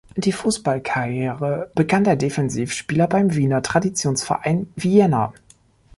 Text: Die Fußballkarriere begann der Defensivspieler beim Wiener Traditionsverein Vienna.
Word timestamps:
Die 0.15 0.31
Fußballkarriere 0.31 1.69
begann 1.75 2.03
der 2.03 2.15
Defensivspieler 2.15 3.05
beim 3.07 3.35
Wiener 3.35 3.61
Traditionsverein 3.61 4.67
Vienna. 4.75 5.31